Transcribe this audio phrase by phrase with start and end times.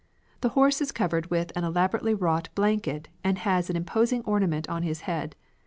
[0.39, 4.81] The horse is covered with an elaborately wrought blanket and has an imposing ornament on
[4.81, 5.35] his head.